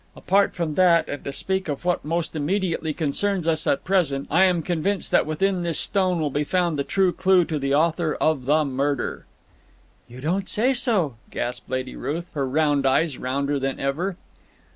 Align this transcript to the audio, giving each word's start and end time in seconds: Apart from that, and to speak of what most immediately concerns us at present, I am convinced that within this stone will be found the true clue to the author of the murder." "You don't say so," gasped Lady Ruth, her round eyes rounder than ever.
Apart 0.15 0.55
from 0.55 0.73
that, 0.73 1.07
and 1.07 1.23
to 1.25 1.31
speak 1.31 1.67
of 1.67 1.85
what 1.85 2.03
most 2.03 2.35
immediately 2.35 2.91
concerns 2.91 3.45
us 3.47 3.67
at 3.67 3.83
present, 3.83 4.25
I 4.31 4.45
am 4.45 4.63
convinced 4.63 5.11
that 5.11 5.27
within 5.27 5.61
this 5.61 5.77
stone 5.77 6.19
will 6.19 6.31
be 6.31 6.43
found 6.43 6.79
the 6.79 6.83
true 6.83 7.13
clue 7.13 7.45
to 7.45 7.59
the 7.59 7.75
author 7.75 8.15
of 8.15 8.45
the 8.45 8.65
murder." 8.65 9.27
"You 10.07 10.19
don't 10.19 10.49
say 10.49 10.73
so," 10.73 11.17
gasped 11.29 11.69
Lady 11.69 11.95
Ruth, 11.95 12.25
her 12.33 12.47
round 12.49 12.83
eyes 12.87 13.19
rounder 13.19 13.59
than 13.59 13.79
ever. 13.79 14.17